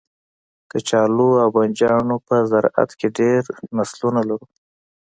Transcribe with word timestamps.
کچالو 0.71 1.29
او 1.43 1.49
بنجانو 1.55 2.15
په 2.27 2.35
زرعت 2.51 2.91
کې 2.99 3.07
ډیر 3.19 3.41
نسلونه 3.77 4.21
لرو 4.29 4.47